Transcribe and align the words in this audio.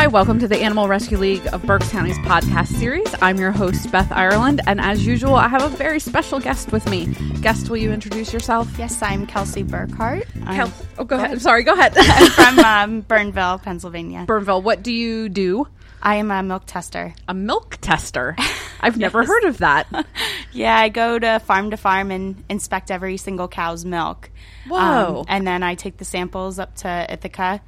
Hi, 0.00 0.06
welcome 0.06 0.38
to 0.38 0.48
the 0.48 0.56
Animal 0.56 0.88
Rescue 0.88 1.18
League 1.18 1.46
of 1.52 1.62
Berks 1.64 1.90
County's 1.90 2.16
podcast 2.20 2.68
series. 2.68 3.14
I'm 3.20 3.36
your 3.36 3.52
host, 3.52 3.92
Beth 3.92 4.10
Ireland, 4.10 4.62
and 4.66 4.80
as 4.80 5.06
usual, 5.06 5.34
I 5.34 5.46
have 5.46 5.62
a 5.62 5.68
very 5.68 6.00
special 6.00 6.40
guest 6.40 6.72
with 6.72 6.88
me. 6.88 7.14
Guest, 7.42 7.68
will 7.68 7.76
you 7.76 7.92
introduce 7.92 8.32
yourself? 8.32 8.66
Yes, 8.78 9.02
I'm 9.02 9.26
Kelsey 9.26 9.62
Burkhart. 9.62 10.26
I'm 10.46 10.56
Kel- 10.56 10.72
oh, 10.98 11.04
go 11.04 11.16
ahead. 11.16 11.32
I'm 11.32 11.38
sorry, 11.38 11.64
go 11.64 11.74
ahead. 11.74 11.94
from 12.32 12.58
um, 12.60 13.02
Bernville, 13.02 13.62
Pennsylvania. 13.62 14.24
Bernville, 14.26 14.62
what 14.62 14.82
do 14.82 14.90
you 14.90 15.28
do? 15.28 15.68
I 16.00 16.14
am 16.14 16.30
a 16.30 16.42
milk 16.42 16.62
tester. 16.64 17.14
A 17.28 17.34
milk 17.34 17.76
tester. 17.82 18.36
I've 18.80 18.96
never 18.96 19.22
heard 19.22 19.44
of 19.44 19.58
that. 19.58 19.86
Yeah, 20.52 20.76
I 20.76 20.88
go 20.88 21.16
to 21.16 21.38
farm 21.38 21.70
to 21.70 21.76
farm 21.76 22.10
and 22.10 22.42
inspect 22.48 22.90
every 22.90 23.18
single 23.18 23.46
cow's 23.46 23.84
milk. 23.84 24.30
Um, 24.64 24.70
Whoa. 24.70 25.24
and 25.28 25.46
then 25.46 25.62
I 25.62 25.76
take 25.76 25.98
the 25.98 26.04
samples 26.04 26.58
up 26.58 26.74
to 26.76 27.06
Ithaca 27.08 27.60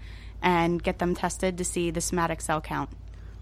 and 0.42 0.82
get 0.82 0.98
them 0.98 1.14
tested 1.14 1.58
to 1.58 1.64
see 1.64 1.90
the 1.90 2.00
somatic 2.00 2.40
cell 2.40 2.60
count. 2.60 2.90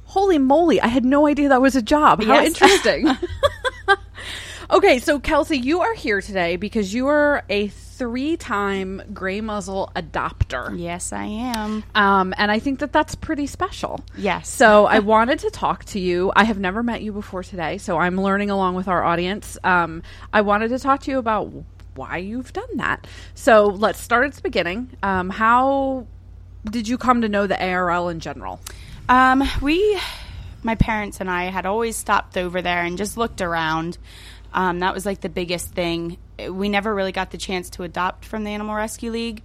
Holy 0.05 0.39
moly, 0.39 0.81
I 0.81 0.89
had 0.89 1.05
no 1.05 1.27
idea 1.27 1.49
that 1.51 1.63
was 1.63 1.77
a 1.77 1.83
job. 1.83 2.23
How 2.25 2.35
Yes. 2.35 2.47
interesting. 2.49 3.09
okay, 4.71 4.99
so 4.99 5.19
Kelsey, 5.21 5.59
you 5.59 5.81
are 5.81 5.95
here 5.95 6.21
today 6.21 6.57
because 6.57 6.93
you 6.93 7.07
are 7.09 7.45
a 7.49 7.69
three 7.69 8.37
time 8.37 9.03
gray 9.13 9.41
muzzle 9.41 9.93
adopter. 9.95 10.77
Yes, 10.79 11.13
I 11.13 11.25
am. 11.25 11.85
Um, 11.95 12.35
and 12.39 12.51
I 12.51 12.59
think 12.59 12.79
that 12.81 12.93
that's 12.93 13.15
pretty 13.15 13.47
special. 13.47 14.01
Yes. 14.17 14.49
So 14.49 14.87
I 14.87 14.99
wanted 15.15 15.39
to 15.41 15.51
talk 15.51 15.85
to 15.87 16.01
you. 16.01 16.33
I 16.35 16.45
have 16.45 16.59
never 16.59 16.83
met 16.83 17.03
you 17.03 17.13
before 17.13 17.43
today, 17.43 17.79
so 17.79 17.99
I'm 17.99 18.21
learning 18.21 18.51
along 18.51 18.75
with 18.75 18.89
our 18.89 19.05
audience. 19.05 19.59
Um, 19.65 20.03
I 20.33 20.41
wanted 20.41 20.69
to 20.69 20.79
talk 20.79 21.01
to 21.03 21.11
you 21.11 21.19
about 21.19 21.53
why 21.95 22.17
you've 22.19 22.53
done 22.53 22.77
that. 22.77 23.07
So 23.35 23.67
let's 23.67 24.01
start 24.01 24.27
at 24.27 24.33
the 24.35 24.43
beginning. 24.43 24.91
Um, 25.03 25.29
how 25.29 26.07
did 26.65 26.89
you 26.89 26.99
come 26.99 27.23
to 27.23 27.29
know 27.29 27.47
the 27.47 27.63
ARL 27.63 28.09
in 28.09 28.21
general? 28.21 28.61
Um, 29.09 29.43
we, 29.61 29.99
my 30.63 30.75
parents 30.75 31.21
and 31.21 31.31
I, 31.31 31.45
had 31.45 31.67
always 31.67 31.97
stopped 31.97 32.37
over 32.37 32.63
there 32.63 32.83
and 32.83 32.99
just 32.99 33.17
looked 33.17 33.41
around. 33.41 33.99
Um, 34.53 34.81
that 34.81 34.95
was 34.95 35.07
like 35.07 35.21
the 35.21 35.29
biggest 35.29 35.73
thing. 35.73 36.19
We 36.49 36.69
never 36.69 36.95
really 36.95 37.13
got 37.13 37.31
the 37.31 37.39
chance 37.39 37.71
to 37.71 37.83
adopt 37.83 38.25
from 38.25 38.45
the 38.45 38.51
Animal 38.51 38.75
Rescue 38.75 39.11
League. 39.11 39.43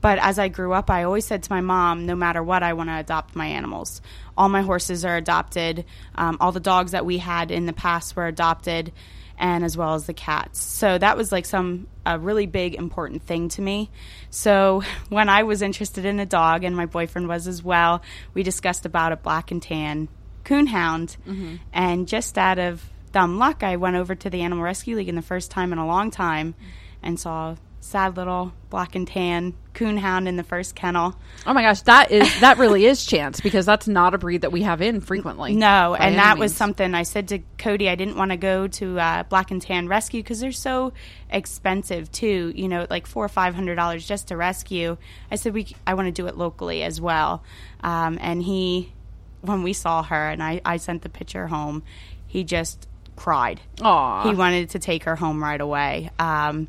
But 0.00 0.18
as 0.18 0.38
I 0.38 0.48
grew 0.48 0.72
up, 0.72 0.90
I 0.90 1.04
always 1.04 1.26
said 1.26 1.42
to 1.42 1.52
my 1.52 1.60
mom, 1.60 2.06
no 2.06 2.14
matter 2.14 2.42
what, 2.42 2.62
I 2.62 2.72
want 2.72 2.88
to 2.88 2.96
adopt 2.96 3.36
my 3.36 3.46
animals. 3.46 4.00
All 4.36 4.48
my 4.48 4.62
horses 4.62 5.04
are 5.04 5.16
adopted. 5.16 5.84
Um, 6.14 6.38
all 6.40 6.52
the 6.52 6.60
dogs 6.60 6.92
that 6.92 7.04
we 7.04 7.18
had 7.18 7.50
in 7.50 7.66
the 7.66 7.72
past 7.72 8.16
were 8.16 8.26
adopted, 8.26 8.92
and 9.40 9.64
as 9.64 9.76
well 9.76 9.94
as 9.94 10.04
the 10.04 10.12
cats. 10.12 10.60
So 10.60 10.98
that 10.98 11.16
was 11.16 11.32
like 11.32 11.46
some 11.46 11.88
a 12.04 12.18
really 12.18 12.46
big 12.46 12.74
important 12.74 13.22
thing 13.22 13.48
to 13.48 13.62
me. 13.62 13.90
So 14.28 14.82
when 15.08 15.28
I 15.28 15.42
was 15.42 15.62
interested 15.62 16.04
in 16.04 16.20
a 16.20 16.26
dog, 16.26 16.62
and 16.62 16.76
my 16.76 16.86
boyfriend 16.86 17.26
was 17.26 17.48
as 17.48 17.64
well, 17.64 18.02
we 18.34 18.44
discussed 18.44 18.86
about 18.86 19.12
a 19.12 19.16
black 19.16 19.50
and 19.50 19.60
tan 19.60 20.08
coonhound, 20.44 21.16
mm-hmm. 21.26 21.56
and 21.72 22.06
just 22.06 22.38
out 22.38 22.58
of 22.58 22.84
dumb 23.12 23.38
luck, 23.38 23.62
I 23.62 23.76
went 23.76 23.96
over 23.96 24.14
to 24.14 24.30
the 24.30 24.42
Animal 24.42 24.62
Rescue 24.62 24.96
League 24.96 25.08
in 25.08 25.16
the 25.16 25.22
first 25.22 25.50
time 25.50 25.72
in 25.72 25.78
a 25.78 25.86
long 25.86 26.10
time, 26.10 26.54
and 27.02 27.18
saw 27.18 27.56
sad 27.80 28.16
little 28.16 28.52
black 28.68 28.94
and 28.94 29.06
tan 29.08 29.54
coonhound 29.74 30.28
in 30.28 30.36
the 30.36 30.42
first 30.42 30.74
kennel. 30.74 31.16
Oh 31.46 31.52
my 31.52 31.62
gosh, 31.62 31.80
that 31.82 32.10
is 32.10 32.40
that 32.40 32.58
really 32.58 32.84
is 32.84 33.04
chance 33.04 33.40
because 33.40 33.66
that's 33.66 33.88
not 33.88 34.14
a 34.14 34.18
breed 34.18 34.42
that 34.42 34.52
we 34.52 34.62
have 34.62 34.82
in 34.82 35.00
frequently. 35.00 35.54
No, 35.54 35.94
and 35.94 36.16
that 36.16 36.38
was 36.38 36.54
something 36.54 36.94
I 36.94 37.02
said 37.02 37.28
to 37.28 37.40
Cody. 37.58 37.88
I 37.88 37.94
didn't 37.94 38.16
want 38.16 38.30
to 38.30 38.36
go 38.36 38.68
to 38.68 39.00
uh, 39.00 39.22
Black 39.24 39.50
and 39.50 39.60
Tan 39.60 39.88
Rescue 39.88 40.22
because 40.22 40.40
they're 40.40 40.52
so 40.52 40.92
expensive 41.30 42.12
too. 42.12 42.52
You 42.54 42.68
know, 42.68 42.86
like 42.90 43.06
four 43.06 43.24
or 43.24 43.28
five 43.28 43.54
hundred 43.54 43.76
dollars 43.76 44.06
just 44.06 44.28
to 44.28 44.36
rescue. 44.36 44.96
I 45.30 45.36
said 45.36 45.54
we. 45.54 45.74
I 45.86 45.94
want 45.94 46.06
to 46.06 46.12
do 46.12 46.26
it 46.26 46.36
locally 46.36 46.82
as 46.82 47.00
well. 47.00 47.42
Um, 47.82 48.18
and 48.20 48.42
he, 48.42 48.92
when 49.40 49.62
we 49.62 49.72
saw 49.72 50.02
her, 50.02 50.28
and 50.28 50.42
I, 50.42 50.60
I 50.64 50.76
sent 50.76 51.02
the 51.02 51.08
picture 51.08 51.46
home, 51.46 51.82
he 52.26 52.44
just 52.44 52.86
cried. 53.16 53.60
Aw. 53.80 54.28
He 54.28 54.34
wanted 54.34 54.70
to 54.70 54.78
take 54.78 55.04
her 55.04 55.16
home 55.16 55.42
right 55.42 55.60
away. 55.60 56.10
Um, 56.18 56.68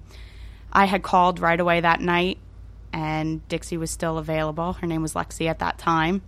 I 0.71 0.85
had 0.85 1.03
called 1.03 1.39
right 1.39 1.59
away 1.59 1.81
that 1.81 2.01
night, 2.01 2.37
and 2.93 3.47
Dixie 3.47 3.77
was 3.77 3.91
still 3.91 4.17
available. 4.17 4.73
Her 4.73 4.87
name 4.87 5.01
was 5.01 5.13
Lexi 5.13 5.47
at 5.47 5.59
that 5.59 5.77
time. 5.77 6.21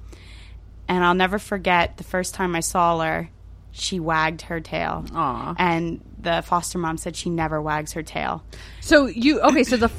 And 0.87 1.03
I'll 1.03 1.15
never 1.15 1.39
forget 1.39 1.97
the 1.97 2.03
first 2.03 2.33
time 2.33 2.55
I 2.55 2.59
saw 2.59 2.99
her, 2.99 3.29
she 3.71 3.99
wagged 3.99 4.43
her 4.43 4.59
tail. 4.59 5.05
Aw. 5.13 5.55
And 5.57 6.01
the 6.19 6.41
foster 6.45 6.77
mom 6.77 6.97
said 6.97 7.15
she 7.15 7.29
never 7.29 7.61
wags 7.61 7.93
her 7.93 8.03
tail. 8.03 8.43
So 8.81 9.07
you 9.07 9.41
okay? 9.41 9.63
So 9.63 9.77
the 9.77 9.91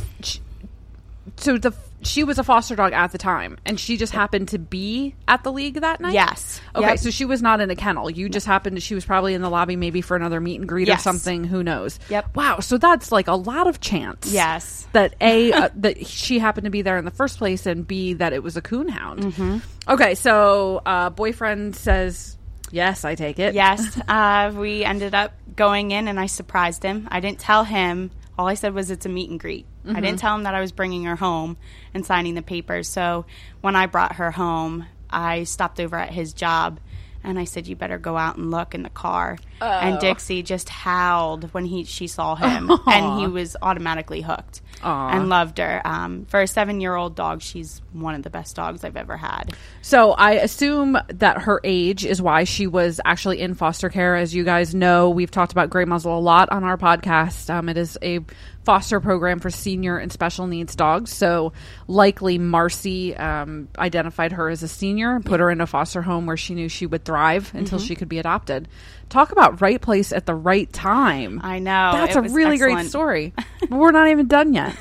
so 1.37 1.59
the 1.59 1.75
she 2.07 2.25
was 2.25 2.39
a 2.39 2.45
foster 2.45 2.77
dog 2.77 2.93
at 2.93 3.13
the 3.13 3.19
time, 3.19 3.59
and 3.67 3.79
she 3.79 3.97
just 3.97 4.13
happened 4.13 4.49
to 4.49 4.59
be 4.59 5.15
at 5.27 5.43
the 5.45 5.53
league 5.53 5.81
that 5.81 6.01
night. 6.01 6.13
Yes. 6.15 6.61
Okay, 6.75 6.87
Yep. 6.89 6.99
so 6.99 7.11
she 7.11 7.25
was 7.25 7.43
not 7.43 7.61
in 7.61 7.71
a 7.71 7.77
kennel. 7.77 8.11
You 8.11 8.29
just 8.29 8.47
happened 8.47 8.77
to. 8.77 8.81
She 8.81 8.95
was 8.95 9.05
probably 9.05 9.35
in 9.35 9.43
the 9.43 9.51
lobby, 9.51 9.77
maybe 9.77 10.01
for 10.01 10.17
another 10.17 10.41
meet 10.41 10.61
and 10.61 10.69
greet 10.69 10.89
or 10.89 10.97
something. 10.99 11.45
Who 11.45 11.63
knows? 11.63 11.99
Yep. 12.09 12.37
Wow. 12.37 12.61
So 12.61 12.79
that's 12.79 13.11
like 13.13 13.29
a 13.29 13.35
lot 13.35 13.67
of 13.67 13.81
chance. 13.81 14.33
Yes. 14.33 14.87
That 14.93 15.15
a 15.21 15.53
uh, 15.53 15.69
that 15.77 16.07
she 16.07 16.39
happened 16.39 16.65
to 16.65 16.71
be 16.71 16.83
there 16.83 16.99
in 16.99 17.05
the 17.05 17.11
first 17.11 17.39
place, 17.39 17.67
and 17.67 17.87
b 17.87 18.15
that 18.15 18.33
it 18.33 18.43
was 18.43 18.57
a 18.57 18.63
coonhound. 18.63 19.21
Mm-hmm. 19.21 19.59
Okay, 19.93 20.15
so 20.15 20.81
uh, 20.87 21.11
boyfriend 21.11 21.77
says 21.77 22.37
yes. 22.71 23.05
I 23.05 23.15
take 23.15 23.39
it. 23.39 23.55
Yes. 23.55 24.01
Uh, 24.09 24.53
we 24.55 24.85
ended 24.85 25.15
up 25.15 25.33
going 25.57 25.91
in, 25.91 26.09
and 26.09 26.19
I 26.19 26.27
surprised 26.27 26.83
him. 26.83 27.09
I 27.11 27.21
didn't 27.21 27.39
tell 27.41 27.65
him. 27.65 28.11
All 28.39 28.47
I 28.49 28.55
said 28.55 28.75
was 28.75 28.91
it's 28.91 29.07
a 29.07 29.09
meet 29.09 29.31
and 29.31 29.39
greet. 29.41 29.67
I 29.85 29.89
Mm-hmm. 29.89 30.01
didn't 30.03 30.19
tell 30.19 30.35
him 30.35 30.43
that 30.45 30.55
I 30.55 30.61
was 30.61 30.73
bringing 30.73 31.05
her 31.05 31.17
home 31.17 31.57
and 31.93 32.05
signing 32.07 32.35
the 32.35 32.43
papers. 32.43 32.89
So 32.89 33.27
when 33.61 33.77
I 33.77 33.87
brought 33.87 34.17
her 34.17 34.31
home, 34.31 34.87
I 35.11 35.45
stopped 35.45 35.79
over 35.81 35.97
at 35.97 36.11
his 36.11 36.33
job. 36.33 36.81
And 37.27 37.39
I 37.39 37.45
said, 37.45 37.67
"You 37.67 37.75
better 37.75 37.97
go 37.97 38.19
out 38.19 38.37
and 38.37 38.51
look 38.51 38.75
in 38.75 38.83
the 38.83 38.91
car." 38.91 39.39
Oh. 39.63 39.67
And 39.67 39.99
Dixie 39.99 40.43
just 40.43 40.69
howled 40.69 41.45
when 41.55 41.65
he 41.65 41.85
she 41.85 42.07
saw 42.07 42.35
him, 42.35 42.71
and 42.87 43.19
he 43.19 43.27
was 43.33 43.57
automatically 43.63 44.21
hooked 44.21 44.61
Aw. 44.85 45.09
and 45.17 45.29
loved 45.29 45.59
her. 45.59 45.81
Um, 45.85 46.25
for 46.27 46.41
a 46.41 46.47
seven 46.47 46.81
year 46.81 46.95
old 46.95 47.17
dog, 47.17 47.43
she's 47.43 47.81
one 47.93 48.15
of 48.15 48.23
the 48.23 48.31
best 48.31 48.55
dogs 48.57 48.85
I've 48.85 48.97
ever 48.97 49.17
had. 49.17 49.55
So 49.83 50.13
I 50.13 50.33
assume 50.33 50.97
that 51.09 51.43
her 51.43 51.61
age 51.65 52.05
is 52.05 52.21
why 52.23 52.45
she 52.45 52.67
was 52.67 53.01
actually 53.05 53.41
in 53.41 53.55
foster 53.55 53.89
care. 53.89 54.15
As 54.17 54.35
you 54.35 54.45
guys 54.45 54.75
know, 54.75 55.11
we've 55.11 55.31
talked 55.31 55.53
about 55.53 55.71
Gray 55.71 55.85
Muzzle 55.85 56.17
a 56.17 56.21
lot 56.21 56.51
on 56.51 56.65
our 56.65 56.77
podcast. 56.77 57.51
Um, 57.53 57.69
it 57.69 57.77
is 57.77 57.99
a 58.03 58.21
foster 58.65 58.99
program 58.99 59.41
for 59.41 59.51
senior 59.51 59.99
and 59.99 60.11
special 60.11 60.47
needs 60.47 60.75
dogs. 60.75 61.13
So 61.13 61.53
likely 61.87 62.39
Marcy 62.39 63.15
um, 63.15 63.69
identified 63.79 64.33
her 64.33 64.49
as 64.49 64.63
a 64.63 64.69
senior 64.69 65.15
and 65.17 65.25
put 65.25 65.41
her 65.41 65.51
in 65.51 65.61
a 65.61 65.67
foster 65.67 66.01
home 66.01 66.25
where 66.27 66.39
she 66.39 66.55
knew 66.55 66.69
she 66.71 66.87
would 66.87 67.05
thrive 67.05 67.51
until 67.55 67.79
Mm-hmm. 67.79 67.87
she 67.87 67.95
could 67.95 68.09
be 68.09 68.19
adopted. 68.19 68.69
Talk 69.11 69.33
about 69.33 69.61
right 69.61 69.81
place 69.81 70.13
at 70.13 70.25
the 70.27 70.35
right 70.35 70.73
time. 70.73 71.41
I 71.45 71.59
know 71.59 71.91
That's 71.93 72.17
a 72.17 72.23
really 72.23 72.57
great 72.57 72.87
story. 72.87 73.35
but 73.61 73.71
we're 73.71 73.91
not 73.93 74.09
even 74.09 74.29
done 74.29 74.55
yet. 74.55 74.74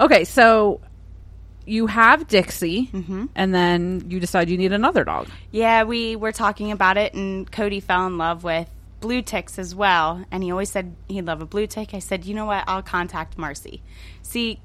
Okay, 0.00 0.24
so 0.24 0.80
you 1.66 1.86
have 1.86 2.26
Dixie, 2.26 2.86
Mm-hmm. 2.92 3.26
and 3.34 3.54
then 3.54 4.04
you 4.08 4.18
decide 4.18 4.48
you 4.48 4.56
need 4.56 4.72
another 4.72 5.04
dog. 5.04 5.28
Yeah, 5.52 5.84
we 5.84 6.16
were 6.16 6.32
talking 6.32 6.72
about 6.72 6.96
it, 6.96 7.12
and 7.14 7.50
Cody 7.50 7.80
fell 7.80 8.06
in 8.06 8.16
love 8.18 8.42
with 8.42 8.68
blue 9.00 9.22
ticks 9.22 9.58
as 9.58 9.74
well. 9.74 10.24
And 10.30 10.42
he 10.42 10.50
always 10.50 10.70
said 10.70 10.94
he'd 11.08 11.26
love 11.26 11.40
a 11.42 11.46
blue 11.46 11.66
tick. 11.66 11.94
I 11.94 11.98
said, 12.00 12.24
you 12.24 12.34
know 12.34 12.46
what? 12.46 12.64
I'll 12.66 12.82
contact 12.82 13.36
Marcy, 13.38 13.82
see, 14.22 14.58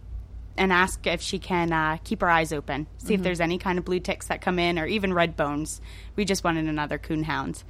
and 0.57 0.71
ask 0.71 1.05
if 1.05 1.21
she 1.21 1.37
can 1.37 1.71
uh, 1.73 1.97
keep 2.03 2.21
her 2.21 2.29
eyes 2.29 2.53
open, 2.53 2.87
see 2.97 3.13
if 3.13 3.21
there's 3.21 3.41
any 3.41 3.57
kind 3.57 3.77
of 3.77 3.83
blue 3.85 3.99
ticks 3.99 4.27
that 4.27 4.41
come 4.41 4.57
in, 4.57 4.79
or 4.79 4.85
even 4.85 5.13
red 5.13 5.35
bones. 5.35 5.81
We 6.15 6.23
just 6.23 6.43
wanted 6.45 6.65
another 6.67 6.97
coonhound. 6.97 7.63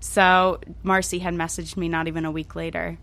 So 0.00 0.58
Marcy 0.82 1.20
had 1.20 1.34
messaged 1.34 1.76
me 1.76 1.88
not 1.88 2.08
even 2.08 2.24
a 2.24 2.30
week 2.32 2.54
later. 2.56 2.98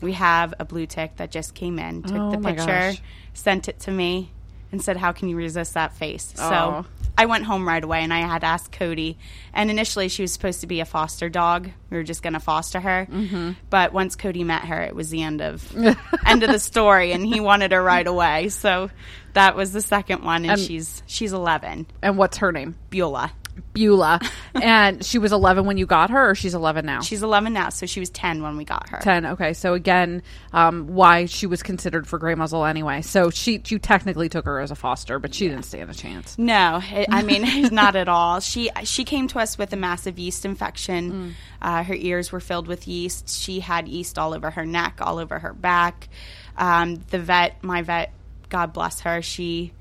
We 0.00 0.12
have 0.12 0.54
a 0.58 0.64
blue 0.64 0.86
tick 0.86 1.16
that 1.16 1.30
just 1.30 1.54
came 1.54 1.78
in, 1.78 2.02
took 2.02 2.16
Oh 2.16 2.30
the 2.30 2.38
picture, 2.38 2.66
gosh. 2.66 3.02
sent 3.34 3.68
it 3.68 3.80
to 3.80 3.90
me, 3.90 4.30
and 4.72 4.82
said, 4.82 4.96
"How 4.96 5.12
can 5.12 5.28
you 5.28 5.36
resist 5.36 5.74
that 5.74 5.94
face?" 5.94 6.32
Aw. 6.38 6.50
So 6.82 6.86
I 7.16 7.26
went 7.26 7.44
home 7.44 7.66
right 7.66 7.82
away 7.82 8.04
and 8.04 8.14
I 8.14 8.20
had 8.20 8.44
asked 8.44 8.70
Cody. 8.70 9.18
And 9.52 9.70
initially, 9.72 10.08
she 10.08 10.22
was 10.22 10.32
supposed 10.32 10.60
to 10.60 10.68
be 10.68 10.78
a 10.78 10.84
foster 10.84 11.28
dog. 11.28 11.68
We 11.90 11.96
were 11.96 12.04
just 12.04 12.22
going 12.22 12.34
to 12.34 12.38
foster 12.40 12.78
her. 12.78 13.08
Mm-hmm. 13.10 13.52
But 13.70 13.92
once 13.92 14.14
Cody 14.14 14.44
met 14.44 14.66
her, 14.66 14.80
it 14.82 14.94
was 14.94 15.10
the 15.10 15.22
end 15.24 15.40
of 15.42 15.66
end 16.26 16.44
of 16.44 16.50
the 16.52 16.60
story, 16.60 17.10
and 17.12 17.26
he 17.26 17.40
wanted 17.40 17.72
her 17.72 17.82
right 17.82 18.06
away. 18.06 18.50
So 18.50 18.90
that 19.32 19.56
was 19.56 19.72
the 19.72 19.80
second 19.80 20.22
one, 20.22 20.44
and 20.44 20.52
Um, 20.52 20.58
she's 20.58 21.02
she's 21.06 21.32
eleven, 21.32 21.86
And 22.02 22.16
what's 22.18 22.36
her 22.36 22.52
name? 22.52 22.76
Beulah. 22.90 23.32
Beulah. 23.72 24.20
and 24.54 25.04
she 25.04 25.18
was 25.18 25.32
11 25.32 25.64
when 25.66 25.76
you 25.76 25.86
got 25.86 26.10
her, 26.10 26.30
or 26.30 26.34
she's 26.34 26.54
11 26.54 26.86
now? 26.86 27.00
She's 27.00 27.22
eleven 27.22 27.52
now, 27.52 27.68
so 27.70 27.86
she 27.86 28.00
was 28.00 28.10
ten 28.10 28.42
when 28.42 28.56
we 28.56 28.64
got 28.64 28.88
her. 28.90 28.98
10. 28.98 29.26
Okay. 29.26 29.52
So 29.54 29.74
again, 29.74 30.22
um, 30.52 30.88
why 30.88 31.26
she 31.26 31.46
was 31.46 31.62
considered 31.62 32.06
for 32.06 32.18
gray 32.18 32.34
muzzle 32.34 32.64
anyway. 32.64 33.02
So 33.02 33.30
she, 33.30 33.62
you 33.66 33.78
technically 33.78 34.28
took 34.28 34.44
her 34.44 34.60
as 34.60 34.70
a 34.70 34.74
foster, 34.74 35.18
but 35.18 35.34
she 35.34 35.48
didn't 35.48 35.64
stand 35.64 35.90
a 35.90 35.94
chance. 35.94 36.38
No, 36.38 36.80
it, 36.82 37.08
I 37.10 37.22
mean 37.22 37.68
not 37.72 37.96
at 37.96 38.08
all. 38.08 38.40
She 38.40 38.70
she 38.84 39.04
came 39.04 39.28
to 39.28 39.38
us 39.38 39.56
with 39.58 39.72
a 39.72 39.76
massive 39.76 40.18
yeast 40.18 40.44
infection. 40.44 41.34
Uh, 41.60 41.82
her 41.82 41.94
ears 41.94 42.30
were 42.32 42.40
filled 42.40 42.68
with 42.68 42.86
yeast. 42.86 43.28
She 43.28 43.60
had 43.60 43.88
yeast 43.88 44.18
all 44.18 44.34
over 44.34 44.50
her 44.50 44.64
neck, 44.66 44.98
all 45.00 45.18
over 45.18 45.38
her 45.38 45.52
back. 45.52 46.08
Um, 46.56 46.96
the 47.10 47.18
vet, 47.18 47.62
my 47.62 47.82
vet, 47.82 48.12
God 48.48 48.72
bless 48.72 49.00
her, 49.00 49.22
she 49.22 49.72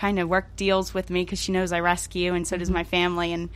kind 0.00 0.18
of 0.18 0.28
work 0.28 0.56
deals 0.56 0.94
with 0.94 1.10
me 1.10 1.22
because 1.24 1.38
she 1.38 1.52
knows 1.52 1.72
I 1.72 1.80
rescue, 1.80 2.32
and 2.34 2.46
so 2.48 2.56
does 2.56 2.70
my 2.70 2.84
family. 2.84 3.32
And 3.32 3.50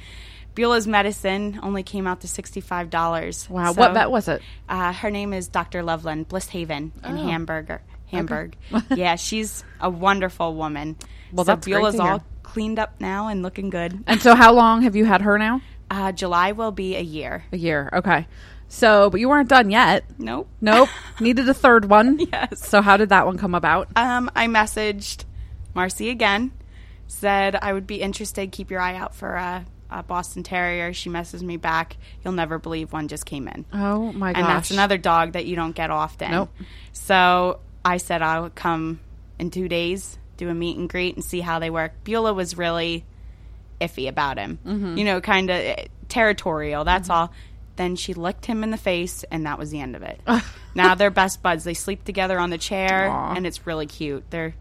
Beulah's 0.55 0.87
medicine 0.87 1.59
only 1.63 1.83
came 1.83 2.07
out 2.07 2.21
to 2.21 2.29
sixty-five 2.29 2.91
dollars. 2.91 3.49
Wow. 3.49 3.73
what 3.73 3.95
vet 3.95 4.11
was 4.11 4.29
it? 4.29 4.43
Uh, 4.69 4.93
her 4.93 5.11
name 5.11 5.33
is 5.33 5.49
Dr. 5.49 5.83
Loveland, 5.83 6.29
Bliss 6.29 6.49
Haven 6.49 6.93
in 7.05 7.19
Oh. 7.19 7.27
Hamburger. 7.27 7.81
Hamburg. 8.07 8.57
yeah, 8.95 9.17
she's 9.17 9.65
a 9.81 9.89
wonderful 9.91 10.55
woman. 10.55 10.97
Well, 11.33 11.45
so 11.45 11.53
that's 11.57 11.67
Beulah's 11.67 11.99
all 11.99 12.23
cleaned 12.45 12.79
up 12.79 13.01
now 13.01 13.27
and 13.29 13.43
looking 13.43 13.71
good. 13.71 14.05
And 14.07 14.21
so, 14.21 14.35
how 14.37 14.53
long 14.53 14.83
have 14.83 14.95
you 14.95 15.05
had 15.05 15.23
her 15.23 15.39
now? 15.39 15.63
Uh, 15.91 16.13
July 16.13 16.53
will 16.53 16.71
be 16.71 16.95
a 16.97 17.01
year. 17.01 17.45
A 17.53 17.57
year. 17.57 17.89
Okay. 17.93 18.27
So, 18.69 19.11
but 19.11 19.21
you 19.21 19.29
weren't 19.29 19.49
done 19.49 19.71
yet. 19.71 20.05
Nope. 20.19 20.49
Nope. 20.61 20.89
Needed 21.21 21.49
a 21.49 21.55
third 21.55 21.85
one. 21.91 22.19
Yes. 22.21 22.67
So, 22.69 22.81
how 22.83 22.97
did 22.97 23.09
that 23.09 23.27
one 23.27 23.39
come 23.39 23.55
about? 23.55 23.89
Um, 23.97 24.31
I 24.37 24.47
messaged 24.47 25.25
Marcy 25.75 26.11
again, 26.11 26.53
said 27.07 27.57
I 27.57 27.73
would 27.73 27.87
be 27.87 28.01
interested. 28.01 28.51
Keep 28.53 28.71
your 28.71 28.81
eye 28.81 28.97
out 28.97 29.15
for 29.15 29.35
a, 29.35 29.65
a 29.91 30.03
Boston 30.03 30.43
Terrier. 30.43 30.93
She 30.93 31.11
messaged 31.11 31.43
me 31.43 31.57
back. 31.57 31.97
You'll 32.25 32.35
never 32.35 32.59
believe 32.59 32.93
one 32.93 33.09
just 33.09 33.27
came 33.27 33.49
in. 33.49 33.65
Oh 33.73 34.13
my 34.13 34.33
gosh. 34.33 34.41
and 34.41 34.49
that's 34.49 34.71
another 34.71 34.99
dog 34.99 35.33
that 35.33 35.47
you 35.47 35.57
don't 35.57 35.75
get 35.75 35.91
often. 35.91 36.31
Nope. 36.31 36.51
So 36.93 37.61
I 37.85 37.97
said 37.99 38.23
I 38.23 38.41
would 38.41 38.55
come 38.55 39.01
in 39.39 39.51
two 39.51 39.69
days, 39.69 40.19
do 40.37 40.49
a 40.49 40.55
meet 40.55 40.77
and 40.79 40.89
greet, 40.89 41.15
and 41.17 41.25
see 41.25 41.41
how 41.41 41.59
they 41.59 41.71
work. 41.71 41.93
Beulah 42.05 42.33
was 42.35 42.57
really 42.57 43.05
iffy 43.81 44.09
about 44.09 44.39
him, 44.39 44.59
Mm-hmm. 44.65 44.97
you 44.97 45.05
know, 45.05 45.21
kind 45.21 45.51
of 45.51 45.77
territorial. 46.09 46.85
That's 46.85 47.11
all. 47.11 47.33
Then 47.77 47.97
she 47.97 48.15
licked 48.15 48.47
him 48.47 48.63
in 48.63 48.71
the 48.71 48.77
face, 48.77 49.25
and 49.33 49.47
that 49.47 49.59
was 49.59 49.71
the 49.73 49.81
end 49.81 49.97
of 49.97 50.03
it. 50.03 50.21
now 50.77 50.95
they're 50.95 51.11
best 51.11 51.43
buds. 51.43 51.65
They 51.65 51.75
sleep 51.75 52.05
together 52.05 52.39
on 52.39 52.51
the 52.51 52.59
chair, 52.59 53.11
Aw. 53.11 53.35
and 53.35 53.45
it's 53.47 53.67
really 53.67 53.87
cute. 53.87 54.25
They're 54.31 54.55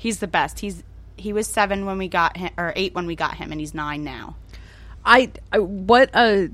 he's 0.00 0.18
the 0.18 0.26
best. 0.26 0.58
He's 0.60 0.82
he 1.16 1.34
was 1.34 1.46
seven 1.46 1.84
when 1.84 1.98
we 1.98 2.08
got 2.08 2.38
him, 2.38 2.50
or 2.56 2.72
eight 2.74 2.94
when 2.94 3.06
we 3.06 3.14
got 3.14 3.36
him, 3.36 3.52
and 3.52 3.60
he's 3.60 3.74
nine 3.74 4.02
now. 4.02 4.36
I, 5.04 5.30
I 5.52 5.58
what 5.58 6.10
a 6.14 6.50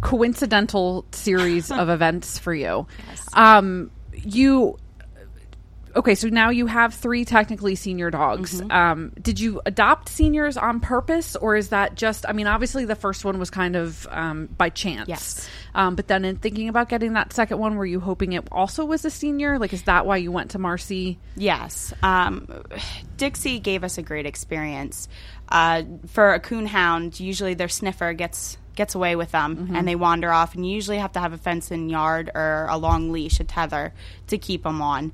coincidental 0.00 1.04
series 1.10 1.72
of 1.72 1.88
events 1.90 2.38
for 2.38 2.54
you. 2.54 2.86
Yes. 3.08 3.26
Um, 3.32 3.90
you 4.12 4.78
okay? 5.96 6.14
So 6.14 6.28
now 6.28 6.50
you 6.50 6.66
have 6.66 6.94
three 6.94 7.24
technically 7.24 7.74
senior 7.74 8.10
dogs. 8.10 8.60
Mm-hmm. 8.60 8.70
Um, 8.70 9.12
did 9.20 9.40
you 9.40 9.60
adopt 9.66 10.08
seniors 10.08 10.56
on 10.56 10.80
purpose, 10.80 11.36
or 11.36 11.56
is 11.56 11.70
that 11.70 11.94
just? 11.94 12.26
I 12.28 12.32
mean, 12.32 12.46
obviously 12.46 12.84
the 12.84 12.96
first 12.96 13.24
one 13.24 13.38
was 13.38 13.50
kind 13.50 13.76
of 13.76 14.06
um, 14.10 14.46
by 14.46 14.70
chance. 14.70 15.08
Yes. 15.08 15.48
Um, 15.74 15.96
but 15.96 16.06
then 16.06 16.24
in 16.24 16.36
thinking 16.36 16.68
about 16.68 16.88
getting 16.88 17.14
that 17.14 17.32
second 17.32 17.58
one, 17.58 17.76
were 17.76 17.86
you 17.86 18.00
hoping 18.00 18.32
it 18.32 18.46
also 18.52 18.84
was 18.84 19.04
a 19.04 19.10
senior? 19.10 19.58
Like, 19.58 19.72
is 19.72 19.82
that 19.84 20.06
why 20.06 20.18
you 20.18 20.30
went 20.30 20.52
to 20.52 20.58
Marcy? 20.58 21.18
Yes. 21.36 21.92
Um, 22.02 22.64
Dixie 23.16 23.58
gave 23.58 23.82
us 23.84 23.98
a 23.98 24.02
great 24.02 24.26
experience. 24.26 25.08
Uh, 25.48 25.82
for 26.08 26.32
a 26.34 26.40
coonhound, 26.40 27.20
usually 27.20 27.54
their 27.54 27.68
sniffer 27.68 28.12
gets 28.12 28.56
gets 28.74 28.94
away 28.94 29.16
with 29.16 29.30
them 29.32 29.70
and 29.74 29.86
they 29.88 29.94
wander 29.94 30.32
off, 30.32 30.54
and 30.54 30.66
you 30.66 30.74
usually 30.74 30.98
have 30.98 31.12
to 31.12 31.20
have 31.20 31.32
a 31.32 31.38
fence 31.38 31.70
in 31.70 31.88
yard 31.88 32.30
or 32.34 32.66
a 32.70 32.76
long 32.76 33.12
leash, 33.12 33.40
a 33.40 33.44
tether 33.44 33.92
to 34.28 34.38
keep 34.38 34.62
them 34.64 34.80
on. 34.82 35.12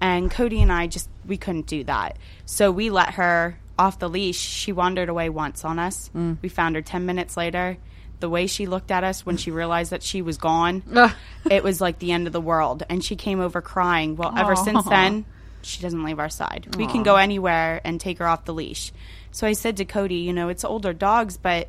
And 0.00 0.30
Cody 0.30 0.62
and 0.62 0.72
I 0.72 0.86
just 0.86 1.08
we 1.26 1.36
couldn't 1.36 1.66
do 1.66 1.84
that, 1.84 2.18
so 2.44 2.70
we 2.70 2.90
let 2.90 3.14
her 3.14 3.58
off 3.78 3.98
the 3.98 4.08
leash. 4.08 4.38
She 4.38 4.72
wandered 4.72 5.08
away 5.08 5.28
once 5.28 5.64
on 5.64 5.78
us. 5.78 6.10
We 6.42 6.48
found 6.48 6.74
her 6.76 6.82
ten 6.82 7.06
minutes 7.06 7.36
later. 7.36 7.78
The 8.18 8.30
way 8.30 8.46
she 8.46 8.64
looked 8.66 8.90
at 8.90 9.04
us 9.04 9.26
when 9.26 9.36
she 9.36 9.50
realized 9.50 9.92
that 9.92 10.02
she 10.02 10.22
was 10.22 10.38
gone, 10.38 10.82
it 11.50 11.62
was 11.62 11.82
like 11.82 11.98
the 11.98 12.12
end 12.12 12.26
of 12.26 12.32
the 12.32 12.40
world. 12.40 12.82
And 12.88 13.04
she 13.04 13.14
came 13.14 13.40
over 13.40 13.60
crying. 13.60 14.16
Well, 14.16 14.32
ever 14.36 14.56
since 14.56 14.84
then, 14.84 15.26
she 15.60 15.82
doesn't 15.82 16.02
leave 16.02 16.18
our 16.18 16.30
side. 16.30 16.74
We 16.78 16.86
can 16.86 17.02
go 17.02 17.16
anywhere 17.16 17.80
and 17.84 18.00
take 18.00 18.18
her 18.18 18.26
off 18.26 18.46
the 18.46 18.54
leash. 18.54 18.90
So 19.32 19.46
I 19.46 19.52
said 19.52 19.76
to 19.76 19.84
Cody, 19.84 20.16
you 20.16 20.32
know, 20.32 20.48
it's 20.48 20.64
older 20.64 20.94
dogs, 20.94 21.36
but 21.36 21.68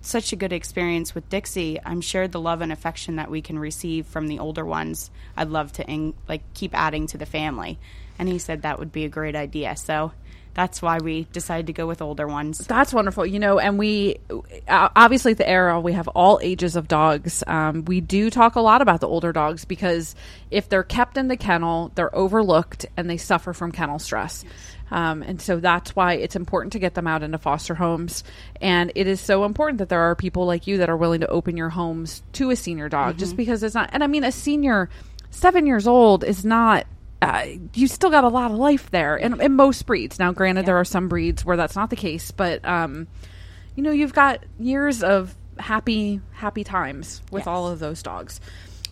such 0.00 0.32
a 0.32 0.36
good 0.36 0.52
experience 0.52 1.14
with 1.14 1.28
Dixie. 1.28 1.78
I'm 1.84 2.00
sure 2.00 2.26
the 2.26 2.40
love 2.40 2.60
and 2.60 2.72
affection 2.72 3.16
that 3.16 3.30
we 3.30 3.42
can 3.42 3.58
receive 3.58 4.06
from 4.06 4.28
the 4.28 4.38
older 4.38 4.64
ones, 4.64 5.10
I'd 5.36 5.50
love 5.50 5.72
to 5.74 5.86
in, 5.86 6.14
like 6.28 6.42
keep 6.54 6.74
adding 6.74 7.06
to 7.08 7.18
the 7.18 7.26
family. 7.26 7.78
And 8.18 8.28
he 8.28 8.38
said 8.38 8.62
that 8.62 8.78
would 8.78 8.92
be 8.92 9.04
a 9.04 9.10
great 9.10 9.36
idea. 9.36 9.76
So 9.76 10.12
that's 10.54 10.82
why 10.82 10.98
we 10.98 11.24
decided 11.32 11.66
to 11.68 11.72
go 11.72 11.86
with 11.86 12.02
older 12.02 12.26
ones. 12.26 12.58
That's 12.58 12.92
wonderful. 12.92 13.24
You 13.24 13.38
know, 13.38 13.58
and 13.58 13.78
we 13.78 14.18
obviously 14.68 15.32
at 15.32 15.38
the 15.38 15.50
ARL 15.50 15.82
we 15.82 15.92
have 15.92 16.08
all 16.08 16.40
ages 16.42 16.76
of 16.76 16.88
dogs. 16.88 17.44
Um, 17.46 17.84
we 17.84 18.00
do 18.00 18.30
talk 18.30 18.56
a 18.56 18.60
lot 18.60 18.82
about 18.82 19.00
the 19.00 19.08
older 19.08 19.32
dogs 19.32 19.64
because 19.64 20.14
if 20.50 20.68
they're 20.68 20.82
kept 20.82 21.16
in 21.16 21.28
the 21.28 21.36
kennel, 21.36 21.92
they're 21.94 22.14
overlooked 22.14 22.86
and 22.96 23.08
they 23.08 23.16
suffer 23.16 23.52
from 23.52 23.72
kennel 23.72 23.98
stress. 23.98 24.44
Um, 24.90 25.22
and 25.22 25.40
so 25.40 25.60
that's 25.60 25.94
why 25.94 26.14
it's 26.14 26.34
important 26.34 26.72
to 26.72 26.78
get 26.78 26.94
them 26.94 27.06
out 27.06 27.22
into 27.22 27.38
foster 27.38 27.74
homes. 27.74 28.24
And 28.60 28.90
it 28.94 29.06
is 29.06 29.20
so 29.20 29.44
important 29.44 29.78
that 29.78 29.88
there 29.88 30.00
are 30.00 30.16
people 30.16 30.46
like 30.46 30.66
you 30.66 30.78
that 30.78 30.90
are 30.90 30.96
willing 30.96 31.20
to 31.20 31.28
open 31.28 31.56
your 31.56 31.68
homes 31.68 32.22
to 32.32 32.50
a 32.50 32.56
senior 32.56 32.88
dog 32.88 33.16
just 33.16 33.36
because 33.36 33.62
it's 33.62 33.74
not, 33.74 33.90
and 33.92 34.02
I 34.02 34.08
mean, 34.08 34.24
a 34.24 34.32
senior 34.32 34.90
seven 35.30 35.66
years 35.66 35.86
old 35.86 36.24
is 36.24 36.44
not 36.44 36.86
uh, 37.22 37.44
you 37.74 37.86
still 37.86 38.10
got 38.10 38.24
a 38.24 38.28
lot 38.28 38.50
of 38.50 38.56
life 38.56 38.90
there 38.90 39.16
in, 39.16 39.40
in 39.40 39.54
most 39.54 39.84
breeds. 39.86 40.18
Now, 40.18 40.32
granted, 40.32 40.66
there 40.66 40.76
are 40.78 40.84
some 40.84 41.08
breeds 41.08 41.44
where 41.44 41.56
that's 41.56 41.76
not 41.76 41.90
the 41.90 41.96
case, 41.96 42.30
but 42.30 42.64
um, 42.64 43.06
you 43.76 43.82
know, 43.82 43.90
you've 43.90 44.14
got 44.14 44.44
years 44.58 45.02
of 45.02 45.34
happy, 45.58 46.20
happy 46.32 46.64
times 46.64 47.20
with 47.30 47.40
Yes. 47.42 47.46
all 47.46 47.68
of 47.68 47.78
those 47.78 48.02
dogs. 48.02 48.40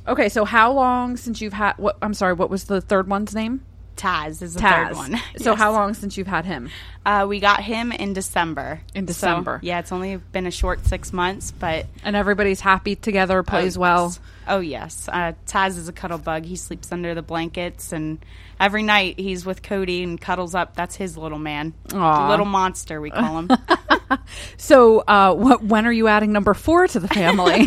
Okay, 0.07 0.29
so 0.29 0.45
how 0.45 0.73
long 0.73 1.17
since 1.17 1.41
you've 1.41 1.53
had? 1.53 1.75
What 1.79 1.97
I'm 2.01 2.15
sorry, 2.15 2.33
what 2.33 2.49
was 2.51 2.65
the 2.65 2.81
third 2.81 3.09
one's 3.09 3.35
name? 3.35 3.65
Taz 3.99 4.41
is 4.43 4.55
the 4.55 4.61
Taz. 4.61 4.87
third 4.89 4.97
one. 4.97 5.13
So 5.39 5.51
Yes. 5.51 5.59
how 5.59 5.73
long 5.73 5.93
since 5.95 6.17
you've 6.17 6.27
had 6.27 6.45
him? 6.47 6.71
Uh, 7.05 7.27
we 7.29 7.41
got 7.41 7.61
him 7.63 7.91
in 7.93 8.13
December. 8.15 8.81
In 8.95 9.05
So, 9.07 9.13
December. 9.13 9.61
yeah, 9.63 9.79
it's 9.81 9.93
only 9.93 10.17
been 10.17 10.47
a 10.47 10.51
short 10.51 10.87
six 10.87 11.13
months, 11.13 11.51
but 11.53 11.87
And 12.05 12.15
everybody's 12.17 12.61
happy 12.61 12.97
together, 12.97 13.43
plays 13.43 13.77
Oh, 13.77 13.81
well. 13.81 14.17
Oh 14.51 14.61
yes, 14.61 15.09
uh, 15.13 15.33
Taz 15.47 15.77
is 15.77 15.89
a 15.89 15.93
cuddle 15.93 16.17
bug. 16.17 16.45
He 16.47 16.57
sleeps 16.57 16.91
under 16.91 17.15
the 17.15 17.21
blankets, 17.21 17.93
and 17.93 18.19
every 18.59 18.83
night 18.83 19.19
he's 19.21 19.45
with 19.45 19.63
Cody 19.63 20.03
and 20.03 20.19
cuddles 20.19 20.55
up. 20.55 20.75
That's 20.75 20.97
his 20.97 21.19
little 21.19 21.39
man, 21.39 21.75
little 21.93 22.47
monster 22.47 22.99
we 23.01 23.11
call 23.11 23.41
him. 23.41 23.51
So, 24.57 25.01
uh, 25.01 25.35
what? 25.35 25.63
When 25.63 25.87
are 25.87 25.93
you 25.93 26.09
adding 26.09 26.33
number 26.33 26.55
four 26.55 26.87
to 26.89 26.99
the 27.01 27.09
family? 27.09 27.67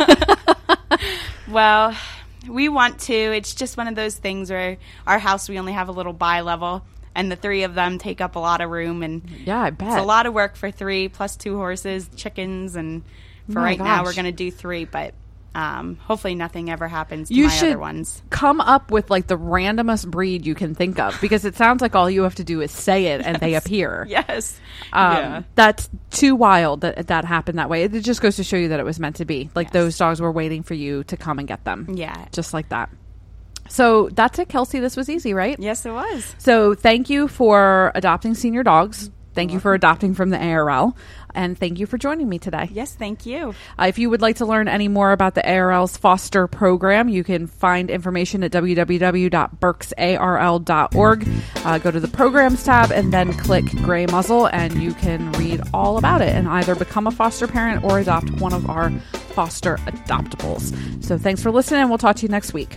well, 1.48 1.94
we 2.48 2.68
want 2.68 3.00
to. 3.00 3.14
It's 3.14 3.54
just 3.54 3.76
one 3.76 3.88
of 3.88 3.94
those 3.94 4.16
things 4.16 4.50
where 4.50 4.78
our 5.06 5.18
house 5.18 5.48
we 5.48 5.58
only 5.58 5.72
have 5.72 5.88
a 5.88 5.92
little 5.92 6.12
bi 6.12 6.40
level, 6.40 6.84
and 7.14 7.30
the 7.30 7.36
three 7.36 7.62
of 7.64 7.74
them 7.74 7.98
take 7.98 8.20
up 8.20 8.36
a 8.36 8.38
lot 8.38 8.60
of 8.60 8.70
room, 8.70 9.02
and 9.02 9.28
yeah, 9.44 9.60
I 9.60 9.70
bet. 9.70 9.88
it's 9.88 9.96
a 9.98 10.02
lot 10.02 10.26
of 10.26 10.34
work 10.34 10.56
for 10.56 10.70
three 10.70 11.08
plus 11.08 11.36
two 11.36 11.56
horses, 11.56 12.08
chickens, 12.16 12.76
and 12.76 13.02
for 13.50 13.58
oh 13.58 13.62
My 13.62 13.64
right 13.64 13.78
now 13.78 14.04
we're 14.04 14.14
going 14.14 14.24
to 14.26 14.32
do 14.32 14.50
three, 14.50 14.84
but. 14.84 15.14
Um, 15.54 15.96
hopefully 15.96 16.34
nothing 16.34 16.70
ever 16.70 16.88
happens 16.88 17.28
to 17.28 17.34
you 17.34 17.44
my 17.44 17.50
should 17.50 17.68
other 17.72 17.78
ones. 17.78 18.22
come 18.30 18.60
up 18.60 18.90
with 18.90 19.10
like 19.10 19.26
the 19.26 19.36
randomest 19.36 20.10
breed 20.10 20.46
you 20.46 20.54
can 20.54 20.74
think 20.74 20.98
of 20.98 21.20
because 21.20 21.44
it 21.44 21.56
sounds 21.56 21.82
like 21.82 21.94
all 21.94 22.08
you 22.08 22.22
have 22.22 22.36
to 22.36 22.44
do 22.44 22.62
is 22.62 22.70
say 22.70 23.08
it 23.08 23.20
and 23.20 23.36
they 23.38 23.54
appear. 23.54 24.06
Yes. 24.08 24.58
Um, 24.94 25.16
yeah. 25.16 25.42
That's 25.54 25.90
too 26.10 26.34
wild 26.36 26.80
that 26.80 27.08
that 27.08 27.24
happened 27.26 27.58
that 27.58 27.68
way. 27.68 27.82
It 27.84 27.90
just 28.00 28.22
goes 28.22 28.36
to 28.36 28.44
show 28.44 28.56
you 28.56 28.68
that 28.68 28.80
it 28.80 28.84
was 28.84 28.98
meant 28.98 29.16
to 29.16 29.26
be. 29.26 29.50
Like 29.54 29.66
Yes. 29.66 29.72
those 29.74 29.98
dogs 29.98 30.20
were 30.22 30.32
waiting 30.32 30.62
for 30.62 30.72
you 30.74 31.04
to 31.04 31.16
come 31.18 31.38
and 31.38 31.46
get 31.46 31.64
them. 31.64 31.86
Yeah. 31.94 32.26
Just 32.32 32.54
like 32.54 32.70
that. 32.70 32.88
So 33.68 34.08
that's 34.10 34.38
it, 34.38 34.48
Kelsey. 34.48 34.80
This 34.80 34.96
was 34.96 35.08
easy, 35.08 35.34
right? 35.34 35.56
Yes, 35.58 35.86
it 35.86 35.92
was. 35.92 36.34
So 36.38 36.74
thank 36.74 37.08
you 37.10 37.28
for 37.28 37.92
adopting 37.94 38.34
senior 38.34 38.62
dogs. 38.62 39.10
Thank 39.34 39.52
you 39.52 39.60
for 39.60 39.74
adopting 39.74 40.14
from 40.14 40.30
the 40.30 40.38
ARL. 40.38 40.96
And 41.34 41.58
thank 41.58 41.78
you 41.78 41.86
for 41.86 41.96
joining 41.96 42.28
me 42.28 42.38
today. 42.38 42.68
Yes, 42.72 42.94
thank 42.94 43.24
you. 43.24 43.54
Uh, 43.78 43.86
if 43.88 43.98
you 43.98 44.10
would 44.10 44.20
like 44.20 44.36
to 44.36 44.46
learn 44.46 44.68
any 44.68 44.88
more 44.88 45.12
about 45.12 45.34
the 45.34 45.40
ARL's 45.42 45.96
foster 45.96 46.46
program, 46.46 47.08
you 47.08 47.24
can 47.24 47.46
find 47.46 47.90
information 47.90 48.44
at 48.44 48.52
www.berksarl.org. 48.52 51.28
Uh, 51.64 51.78
go 51.78 51.90
to 51.90 52.00
the 52.00 52.08
programs 52.08 52.64
tab 52.64 52.92
and 52.92 53.10
then 53.12 53.32
click 53.34 53.64
Gray 53.76 54.06
Muzzle, 54.06 54.46
and 54.46 54.82
you 54.82 54.92
can 54.94 55.32
read 55.32 55.62
all 55.72 55.96
about 55.96 56.20
it 56.20 56.34
and 56.34 56.48
either 56.48 56.74
become 56.74 57.06
a 57.06 57.10
foster 57.10 57.46
parent 57.46 57.84
or 57.84 57.98
adopt 57.98 58.30
one 58.32 58.52
of 58.52 58.68
our 58.68 58.90
foster 59.32 59.76
adoptables. 59.86 61.02
So 61.02 61.16
thanks 61.16 61.42
for 61.42 61.50
listening, 61.50 61.80
and 61.80 61.88
we'll 61.88 61.98
talk 61.98 62.16
to 62.16 62.22
you 62.22 62.28
next 62.28 62.52
week. 62.52 62.76